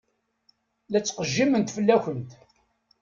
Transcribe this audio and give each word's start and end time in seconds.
La 0.91 0.99
ttqejjiment 1.01 1.71
fell-akent. 1.75 2.29